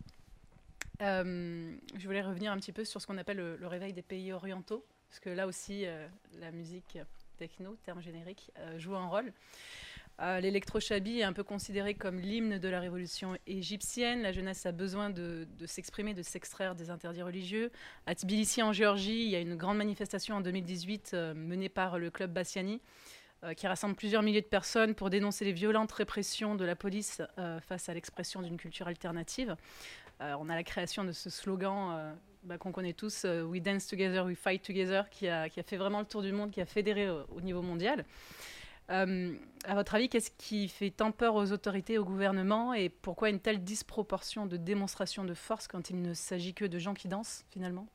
[1.03, 4.33] Euh, je voulais revenir un petit peu sur ce qu'on appelle le, réveil des pays
[4.33, 5.85] orientaux, parce que là aussi,
[6.41, 6.99] la musique
[7.37, 9.33] techno, terme générique, joue un rôle.
[10.23, 14.23] Euh, L'électrochabi est un peu considéré comme l'hymne de la révolution égyptienne.
[14.23, 17.71] La jeunesse a besoin de, s'exprimer, de s'extraire des interdits religieux.
[18.07, 21.99] À Tbilissi, en Géorgie, il y a une grande manifestation en 2018 euh, menée par
[21.99, 22.81] le club Bassiani,
[23.45, 27.21] euh, qui rassemble plusieurs milliers de personnes pour dénoncer les violentes répressions de la police
[27.69, 29.55] face à l'expression d'une culture alternative.
[30.21, 34.37] on a la création de ce slogan bah, qu'on connaît tous, We Dance Together, We
[34.37, 37.61] Fight Together, qui a, fait vraiment le tour du monde, qui a fédéré au niveau
[37.61, 38.07] mondial.
[38.91, 43.31] Euh, à votre avis, qu'est-ce qui fait tant peur aux autorités, au gouvernement, et pourquoi
[43.31, 47.09] une telle disproportion de démonstration de force quand il ne s'agit que de gens qui
[47.09, 47.89] dansent, finalement?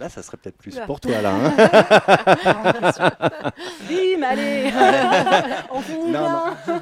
[0.00, 1.34] Là, ça serait peut-être plus pour toi, là.
[1.34, 1.50] Hein.
[3.88, 4.72] Bim, allez.
[5.70, 6.44] On finit bien non,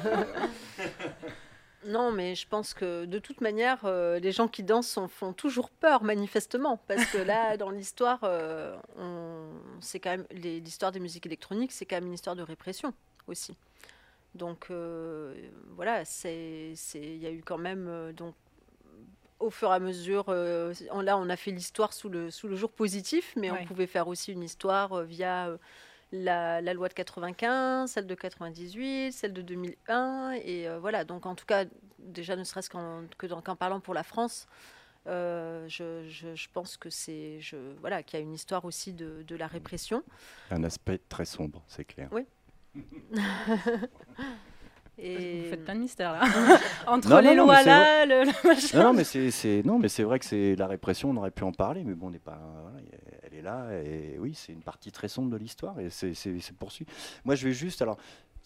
[1.85, 6.03] mais je pense que de toute manière, euh, les gens qui dansent font toujours peur,
[6.03, 6.77] manifestement.
[6.87, 8.75] Parce que là, dans l'histoire, euh,
[9.79, 12.93] c'est quand même l'histoire des musiques électroniques, c'est quand même une histoire de répression
[13.27, 13.55] aussi.
[14.35, 15.33] Donc euh,
[15.75, 18.35] voilà, il y a eu quand même donc
[19.39, 22.71] au fur et à mesure, là on a fait l'histoire sous le, sous le jour
[22.71, 25.57] positif, mais on pouvait faire aussi une histoire via
[26.11, 30.31] la, loi de 95, celle de 98, celle de 2001.
[30.43, 31.65] Et euh, voilà, donc en tout cas,
[31.99, 34.47] déjà ne serait-ce qu'en, que qu'en parlant pour la France,
[35.07, 37.39] euh, je, je, pense que c'est
[37.79, 40.03] voilà qu'il y a une histoire aussi de, de, la répression.
[40.51, 42.09] Un aspect très sombre, c'est clair.
[42.11, 42.25] Oui.
[44.99, 45.43] Et...
[45.43, 46.23] Vous faites plein de mystères là.
[46.87, 48.25] Entre les lois là, le,
[48.75, 51.11] Non, non, mais c'est non, mais c'est vrai que c'est la répression.
[51.11, 52.39] On aurait pu en parler, mais bon, on n'est pas.
[52.63, 52.79] Voilà,
[53.47, 56.91] là, et oui, c'est une partie très sombre de l'histoire, et c'est poursuivi.
[57.25, 57.97] Moi, je vais juste alors.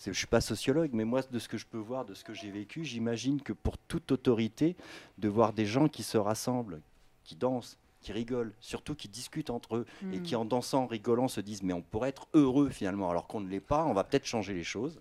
[0.04, 2.34] Je suis pas sociologue, mais moi, de ce que je peux voir, de ce que
[2.34, 4.76] j'ai vécu, j'imagine que pour toute autorité,
[5.20, 6.82] de voir des gens qui se rassemblent,
[7.24, 10.24] qui dansent, qui rigolent, surtout qui discutent entre eux et hmm.
[10.24, 13.48] qui en dansant, rigolant, se disent mais on pourrait être heureux finalement, alors qu'on ne
[13.48, 15.00] l'est pas, on va peut-être changer les choses.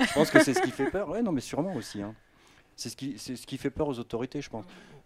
[0.00, 1.08] Je pense que c'est ce qui fait peur.
[1.08, 2.02] Ouais, non, mais sûrement aussi.
[2.02, 2.14] Hein.
[2.74, 4.64] C'est ce, qui, ce qui fait peur aux autorités, je pense.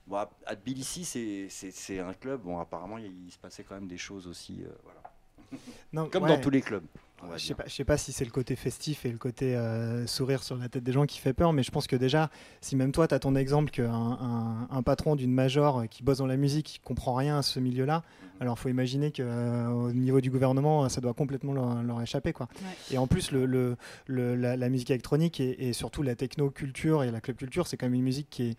[0.09, 0.17] Bon,
[0.47, 2.43] à, Tbilissi, c'est un club.
[2.43, 4.63] Bon, apparemment, il, se passait quand même des choses aussi.
[4.65, 5.03] Euh, voilà.
[5.93, 6.85] Non, Comme dans tous les clubs.
[7.37, 10.43] Je sais pas, sais pas si c'est le côté festif et le côté euh, sourire
[10.45, 12.93] sur la tête des gens qui fait peur, mais je pense que déjà, si même
[12.93, 16.67] toi, tu as ton exemple qu'un un, patron d'une major qui bosse dans la musique,
[16.67, 18.29] qui comprend rien à ce milieu-là, mhm.
[18.43, 22.33] alors il faut imaginer qu'au euh, niveau du gouvernement, ça doit complètement leur, échapper.
[22.33, 22.47] Quoi.
[22.93, 27.21] Et en plus, le, le, la, musique électronique et, et surtout la techno-culture et la
[27.21, 28.57] club culture, c'est quand même une musique qui est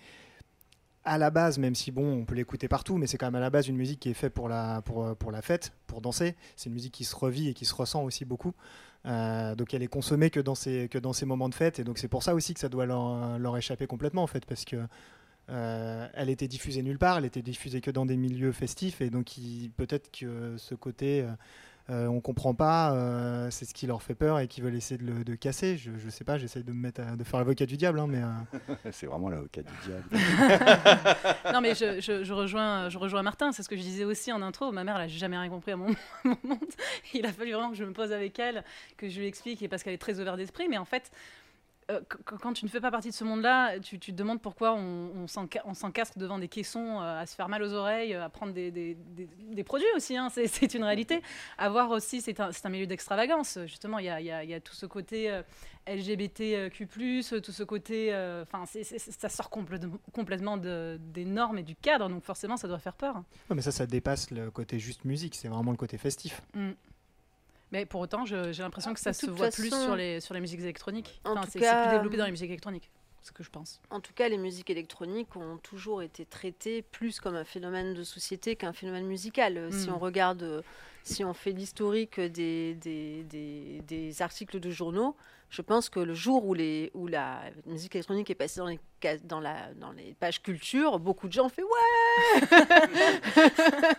[1.09, 3.39] à la base, même si bon, on peut l'écouter partout, mais c'est quand même à
[3.39, 6.35] la base une musique qui est faite pour la, pour, pour la fête, pour danser.
[6.55, 8.53] C'est une musique qui se revit et qui se ressent aussi beaucoup.
[9.07, 11.79] Euh, donc elle est consommée que dans ces, que dans ces moments de fête.
[11.79, 14.45] Et donc c'est pour ça aussi que ça doit leur, leur échapper complètement en fait,
[14.45, 14.77] parce que
[15.49, 19.01] euh, elle était diffusée nulle part, elle était diffusée que dans des milieux festifs.
[19.01, 19.31] Et donc
[19.77, 21.21] peut-être que ce côté...
[21.21, 21.31] Euh,
[21.89, 24.99] euh, on comprend pas, euh, c'est ce qui leur fait peur et qui veulent essayer
[24.99, 25.75] de le casser.
[25.77, 28.21] Je, ne sais pas, j'essaie de me mettre de faire l'avocat du diable, hein, mais
[28.21, 28.75] euh.
[28.91, 30.07] c'est vraiment l'avocat du diable.
[31.51, 33.51] non, mais je, rejoins, je rejoins Martin.
[33.51, 34.71] C'est ce que je disais aussi en intro.
[34.71, 35.87] Ma mère, elle a jamais rien compris à mon,
[36.43, 36.59] monde.
[37.13, 38.63] Il a fallu vraiment que je me pose avec elle,
[38.95, 40.67] que je lui explique, et parce qu'elle est très ouverte d'esprit.
[40.69, 41.11] Mais en fait,
[41.89, 45.25] euh, quand tu ne fais pas partie de ce monde-là, tu, te demandes pourquoi on,
[45.25, 48.95] on s'encastre devant des caissons euh, à se faire mal aux oreilles, à prendre des,
[49.65, 50.15] produits aussi.
[50.15, 51.21] Hein, c'est une réalité.
[51.57, 53.57] Avoir aussi, c'est un, milieu d'extravagance.
[53.65, 55.41] Justement, il y a, tout ce côté euh,
[55.87, 58.13] LGBTQ, tout ce côté.
[58.43, 63.23] Enfin, ça sort complètement des normes et du cadre, donc forcément, ça doit faire peur.
[63.53, 65.35] mais ça, ça dépasse le côté juste musique.
[65.35, 66.41] C'est vraiment le côté festif.
[66.53, 66.71] Mm.
[67.71, 70.61] Mais pour autant, j'ai l'impression que ça se voit plus sur les, sur les musiques
[70.61, 71.21] électroniques.
[71.23, 72.89] Enfin, c'est plus développé dans les musiques électroniques.
[73.21, 73.81] Ce que je pense.
[73.89, 78.03] En tout cas, les musiques électroniques ont toujours été traitées plus comme un phénomène de
[78.03, 79.71] société qu'un phénomène musical.
[79.73, 79.93] Si hmm.
[79.93, 80.61] on regarde, euh,
[81.03, 85.17] si on fait l'historique des, des, des, des, articles de journaux,
[85.49, 88.79] je pense que le jour où, les, où la musique électronique est passée dans les,
[89.23, 92.41] dans, la, dans les pages culture, beaucoup de gens ont fait Ouais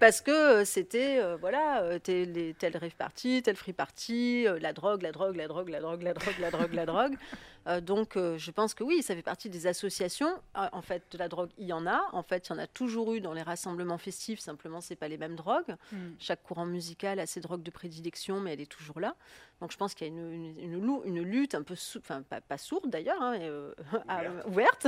[0.00, 5.36] parce que c'était, voilà, tel, tel rave party, tel free party, la drogue, la drogue,
[5.36, 7.16] la drogue, la drogue, la drogue, la drogue, la drogue.
[7.68, 10.32] Euh, donc, euh, je pense que oui, ça fait partie des associations.
[10.56, 12.00] Euh, en fait, de la drogue, il y en a.
[12.12, 14.40] En fait, il y en a toujours eu dans les rassemblements festifs.
[14.40, 15.76] Simplement, c'est pas les mêmes drogues.
[15.92, 16.12] Hmm.
[16.18, 19.14] Chaque courant musical a ses drogues de prédilection, mais elle est toujours là.
[19.60, 23.20] Donc, je pense qu'il y a une, une, lutte un peu, enfin, pas, sourde d'ailleurs,
[23.20, 23.36] hein,
[24.46, 24.86] ouverte,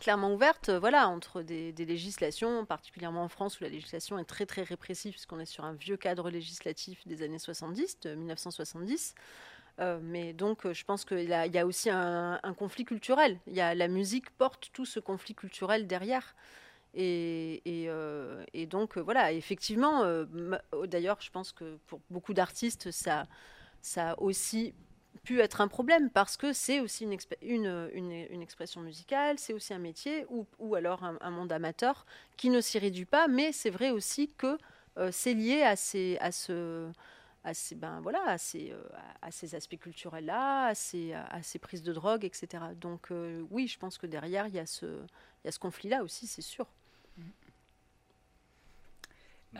[0.00, 4.46] clairement ouverte, voilà, entre des, des, législations, particulièrement en France où la législation est très
[4.46, 9.14] très répressive, puisqu'on est sur un vieux cadre législatif des années 70, de 1970.
[9.78, 13.38] Euh, mais donc, euh, je pense qu'il y, y, a aussi un, conflit culturel.
[13.46, 16.34] Il y a, la musique porte tout ce conflit culturel derrière.
[16.94, 20.04] Et, et, euh, donc, voilà, effectivement,
[20.84, 23.26] d'ailleurs, je pense que pour beaucoup d'artistes, ça,
[23.82, 24.74] ça aussi
[25.16, 29.74] pu être un problème parce que c'est aussi une, une, une, expression musicale, c'est aussi
[29.74, 33.70] un métier ou, ou alors un, monde amateur qui ne s'y réduit pas, mais c'est
[33.70, 34.58] vrai aussi que
[35.10, 36.90] c'est lié à, ces, à ce
[37.46, 38.82] à ces, ben, voilà, à ces, euh,
[39.22, 42.64] à ces aspects culturels-là, à ces, à ces prises de drogue, etc.
[42.74, 45.60] Donc euh, oui, je pense que derrière, il y a ce, il y a ce
[45.60, 46.66] conflit-là aussi, c'est sûr.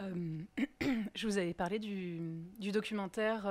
[0.02, 0.38] Euh,
[1.14, 2.20] je vous avais parlé du,
[2.58, 3.42] du documentaire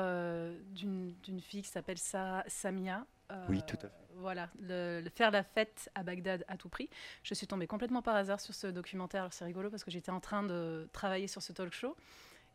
[0.71, 3.05] d'une fille qui s'appelle Samia.
[3.49, 4.05] oui, tout à fait.
[4.17, 6.89] Voilà, le, faire la fête à Bagdad à tout prix.
[7.21, 9.27] Je suis tombée complètement par hasard sur ce documentaire.
[9.31, 11.95] C'est rigolo parce que j'étais en train de travailler sur ce talk show.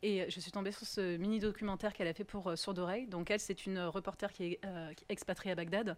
[0.02, 3.06] Et je suis tombée sur ce mini documentaire qu'elle a fait pour euh, Sourde Oreille.
[3.06, 5.96] Donc elle, c'est une reporter qui est, euh, expatriée à Bagdad.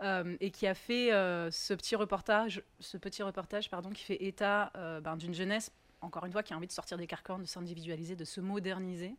[0.00, 1.10] Euh, et qui a fait
[1.50, 4.70] ce petit reportage, ce petit reportage pardon, qui fait état
[5.02, 8.16] ben, d'une jeunesse, encore une fois, qui a envie de sortir des carcans, de s'individualiser,
[8.16, 9.14] de se moderniser.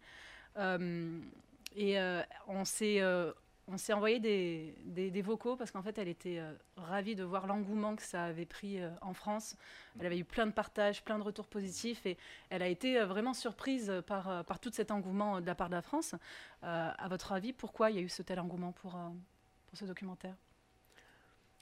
[1.76, 2.00] et
[2.48, 3.02] on s'est
[3.72, 7.46] on s'est envoyé des, des, vocaux parce qu'en fait, elle était euh, ravie de voir
[7.46, 9.56] l'engouement que ça avait pris euh, en France.
[10.00, 12.18] Elle avait eu plein de partages, plein de retours positifs et
[12.50, 15.76] elle a été euh, vraiment surprise par, par tout cet engouement de la part de
[15.76, 16.16] la France.
[16.62, 18.98] à votre avis, pourquoi il y a eu ce tel engouement pour,
[19.68, 20.36] pour ce documentaire?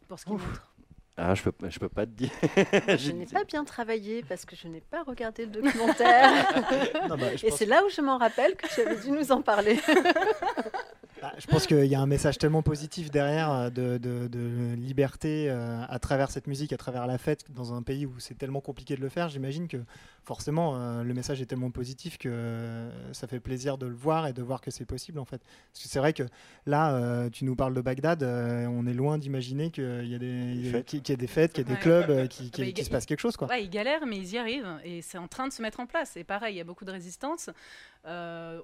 [0.07, 0.73] Pour ce qu'il montre
[1.19, 2.29] ah, je peux, je peux pas te dire.
[2.99, 6.31] je n'ai pas bien travaillé parce que je n'ai pas regardé le documentaire.
[7.09, 9.79] Bah, et c'est là où je m'en rappelle que tu avais dû nous en parler.
[11.27, 15.47] Bah, je pense qu'il y a un message tellement positif derrière euh, de, de, liberté
[15.49, 18.61] euh, à travers cette musique, à travers la fête, dans un pays où c'est tellement
[18.61, 19.27] compliqué de le faire.
[19.27, 19.77] J'imagine que
[20.23, 24.33] forcément, euh, le message est tellement positif que ça fait plaisir de le voir et
[24.33, 25.41] de voir que c'est possible en fait.
[25.73, 26.23] Parce que c'est vrai que
[26.65, 31.07] là, tu nous parles de Bagdad, on est loin d'imaginer qu'il y, a des, qu'il
[31.07, 33.35] y, a des fêtes, qu'il y a des clubs, qui, qui, se passe quelque chose.
[33.35, 33.49] Quoi.
[33.49, 35.87] Ouais, ils galèrent, mais ils y arrivent et c'est en train de se mettre en
[35.87, 36.15] place.
[36.15, 37.49] Et pareil, il y a beaucoup de résistance.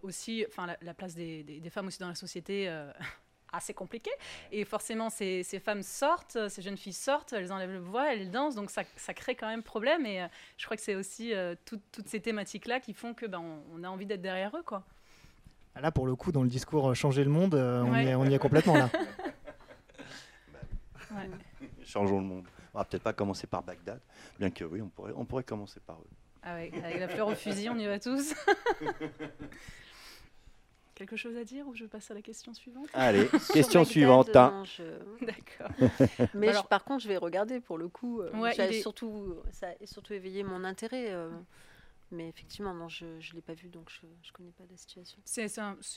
[0.02, 2.92] Aussi, enfin, la, la, place des, des, des, femmes aussi dans la société euh,
[3.54, 4.12] assez compliqué.
[4.52, 8.32] Et forcément, ces, ces, femmes sortent, ces jeunes filles sortent, elles enlèvent le voile, elles
[8.32, 10.06] dansent, donc ça, ça crée quand même problème.
[10.06, 10.28] Et euh,
[10.58, 13.90] je crois que c'est aussi euh, toutes ces thématiques-là qui font que ben, on, a
[13.90, 14.64] envie d'être derrière eux.
[14.64, 14.84] Quoi.
[15.76, 18.34] Là, pour le coup, dans le discours Changer le monde, on, y est, on, y
[18.34, 18.90] est, complètement là.
[21.84, 22.46] Changeons le monde.
[22.74, 24.00] On va peut-être pas commencer par Bagdad,
[24.40, 26.10] bien que oui, on pourrait, on pourrait commencer par eux.
[26.46, 28.34] Ah avec la fleur au fusil, on y va tous.
[30.96, 32.88] Quelque chose à dire ou je passe à la question suivante?
[32.94, 34.36] Allez, question suivante.
[34.36, 34.64] Hein.
[35.22, 35.72] D'accord.
[36.36, 38.22] Mais par contre, je vais regarder pour le coup.
[38.22, 41.08] Euh, surtout, ça a surtout éveillé mon intérêt.
[41.10, 41.30] Euh,
[42.14, 45.20] mais effectivement, non, je ne l'ai pas vu, donc je ne connais pas la situation.
[45.26, 45.48] C'est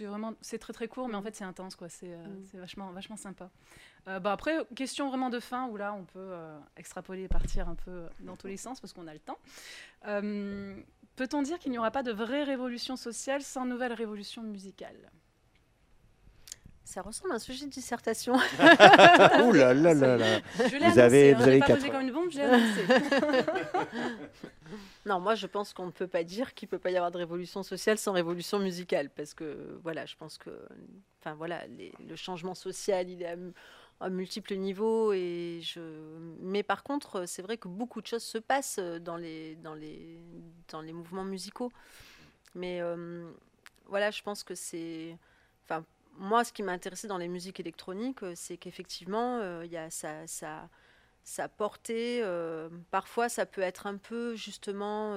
[0.04, 1.24] vraiment, c'est très très court, mais en mm.
[1.24, 1.88] fait c'est intense, quoi.
[1.88, 2.58] C'est euh, mm.
[2.58, 3.50] vachement, vachement sympa.
[4.06, 6.34] bah après, question vraiment de fin, où là on peut
[6.76, 9.38] extrapoler et partir un peu dans tous les sens, parce qu'on a le temps.
[11.16, 15.10] Peut-on dire qu'il n'y aura pas de vraie révolution sociale sans nouvelle révolution musicale?
[16.86, 18.34] Ça ressemble à un sujet de dissertation.
[18.34, 20.40] Ouh là là là là.
[20.56, 22.86] Je l'ai vous avez, vous avez pas posé comme une bombe, je l'ai annoncé.
[25.06, 27.10] non, moi je pense qu'on ne peut pas dire qu'il ne peut pas y avoir
[27.10, 30.50] de révolution sociale sans révolution musicale, parce que voilà, je pense que,
[31.20, 33.36] enfin voilà, le changement social, il est
[34.00, 35.12] à multiples niveaux.
[35.12, 35.80] Et je...
[36.40, 40.20] Mais par contre, c'est vrai que beaucoup de choses se passent dans les, dans les,
[40.68, 41.72] dans les mouvements musicaux.
[42.54, 43.28] Mais euh,
[43.86, 45.18] voilà, je pense que c'est...
[46.18, 49.90] Moi, ce qui m'a intéressé dans les musiques électroniques, c'est qu'effectivement, euh, il y a
[49.90, 50.68] ça, ça,
[51.22, 55.16] sa portée, euh, parfois ça peut être un peu justement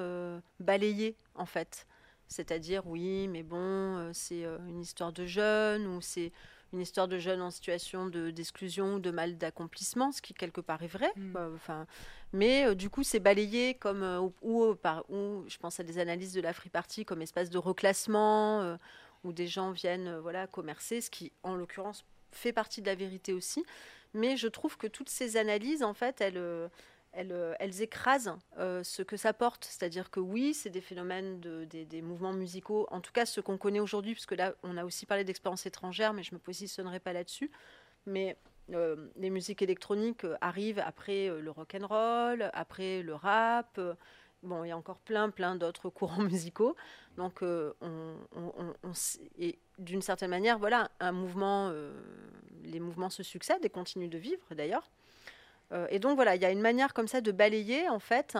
[0.60, 1.88] balayé en fait.
[2.28, 6.32] C'est-à-dire, oui, mais bon, c'est une histoire de jeunes, ou c'est
[6.74, 10.84] une histoire de jeunes en situation d'exclusion ou de mal d'accomplissement, ce qui quelque part
[10.84, 11.12] est vrai.
[11.16, 11.36] Mm.
[11.56, 11.88] Enfin,
[12.34, 15.98] mais euh, du coup, c'est balayé comme euh, ou, par ou je pense à des
[15.98, 18.78] analyses de la Free Party comme espace de reclassement euh,
[19.24, 23.34] où des gens viennent voilà commercer, ce qui en l'occurrence fait partie de la vérité
[23.34, 23.64] aussi.
[24.14, 26.70] Mais je trouve que toutes ces analyses, en fait, elles
[27.12, 29.66] elles, écrasent ce que ça porte.
[29.66, 33.58] C'est-à-dire que oui, c'est des phénomènes, de, des, mouvements musicaux, en tout cas ceux qu'on
[33.58, 37.00] connaît aujourd'hui, puisque là, on a aussi parlé d'expériences étrangères, mais je ne me positionnerai
[37.00, 37.52] pas là-dessus.
[38.06, 38.38] Mais
[39.16, 43.80] les musiques électroniques arrivent après le rock and roll, après le rap.
[44.44, 46.76] Bon, il y a encore plein, plein d'autres courants musicaux.
[47.18, 48.16] Donc, on,
[49.38, 51.72] et d'une certaine manière, voilà, un mouvement,
[52.64, 54.90] les mouvements se succèdent et continuent de vivre d'ailleurs.
[55.90, 58.38] et donc voilà, il y a une manière comme ça de balayer en fait,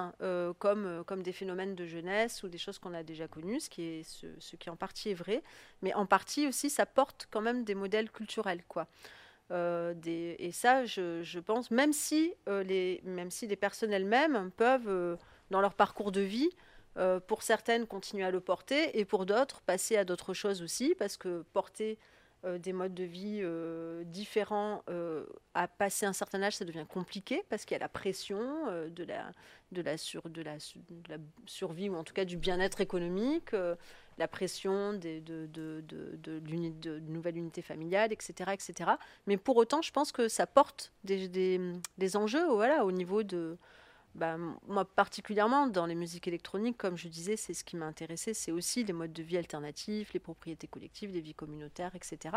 [0.60, 3.82] comme, comme des phénomènes de jeunesse ou des choses qu'on a déjà connues, ce qui
[3.84, 5.44] est ce, qui en partie est vrai,
[5.82, 8.88] mais en partie aussi ça porte quand même des modèles culturels quoi.
[9.52, 14.88] Euh, et ça, je, pense, même si, euh, les, même si les personnes elles-mêmes peuvent,
[14.88, 15.16] euh,
[15.52, 16.50] dans leur parcours de vie,
[17.28, 21.16] pour certaines, continuer à le porter, et pour d'autres, passer à d'autres choses aussi, parce
[21.16, 21.98] que porter
[22.44, 23.42] des modes de vie
[24.06, 24.84] différents
[25.54, 28.42] à passer un certain âge, ça devient compliqué, parce qu'il y a la pression
[28.90, 29.32] de, la,
[29.72, 30.58] de, la sur, de, la,
[31.46, 33.54] survie, ou en tout cas du bien-être économique
[34.20, 38.92] la pression de, de, de, de, nouvelle unité familiale, etc., etc.
[39.26, 41.30] Mais pour autant, je pense que ça porte des,
[41.98, 43.58] des, enjeux voilà, au niveau de...
[44.20, 44.36] Bah,
[44.68, 48.52] moi, particulièrement dans les musiques électroniques, comme je disais, c'est ce qui m'a intéressé, c'est
[48.52, 52.36] aussi les modes de vie alternatifs, les propriétés collectives, les vies communautaires, etc.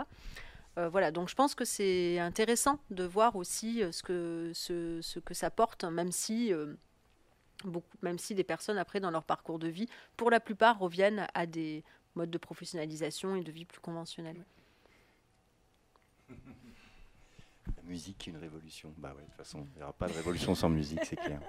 [0.78, 5.18] Euh, voilà, donc je pense que c'est intéressant de voir aussi euh, ce que, ce,
[5.18, 6.52] que ça porte, même si...
[6.52, 6.74] Euh,
[7.64, 11.26] beaucoup, même si des personnes, après, dans leur parcours de vie, pour la plupart, reviennent
[11.34, 11.82] à des
[12.14, 14.44] modes de professionnalisation et de vie plus conventionnels.
[17.82, 18.94] La musique une révolution.
[18.96, 21.40] Bah ouais, de toute façon, il n'y aura pas de révolution sans musique, c'est clair.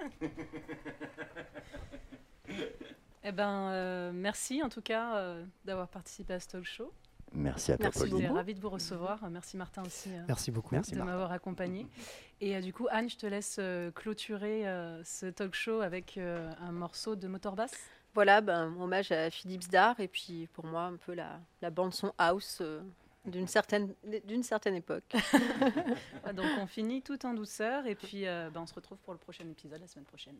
[3.26, 6.92] Eh ben, euh, merci en tout cas euh, d'avoir participé à ce talk show.
[7.34, 9.28] Merci à toi, Merci, J'étais ravie de vous recevoir.
[9.30, 10.08] Merci Martin aussi.
[10.10, 10.74] Euh, Merci beaucoup.
[10.74, 11.86] de m'avoir accompagné.
[12.40, 14.64] Et euh, du coup, Anne, je te laisse euh, clôturer
[15.04, 17.72] ce talk show avec un morceau de Motorbass.
[18.14, 21.92] Voilà, ben, hommage à Philippe Zdar et puis pour moi un peu la, la bande
[21.92, 22.62] son house
[23.24, 23.94] d'une certaine,
[24.24, 25.14] d'une certaine époque.
[26.34, 29.48] Donc on finit tout en douceur et puis ben, on se retrouve pour le prochain
[29.48, 30.36] épisode la semaine prochaine.